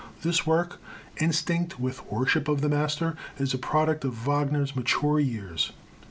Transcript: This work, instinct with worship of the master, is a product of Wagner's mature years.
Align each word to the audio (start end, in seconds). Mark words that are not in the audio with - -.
This 0.23 0.47
work, 0.47 0.81
instinct 1.19 1.79
with 1.79 2.11
worship 2.11 2.47
of 2.47 2.61
the 2.61 2.69
master, 2.69 3.15
is 3.37 3.53
a 3.53 3.59
product 3.59 4.03
of 4.03 4.15
Wagner's 4.25 4.75
mature 4.75 5.19
years. 5.19 5.73